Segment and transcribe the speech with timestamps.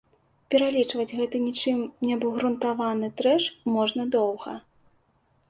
[0.53, 3.43] Пералічваць гэты нічым не абгрунтаваны трэш
[3.77, 4.59] можна доўга.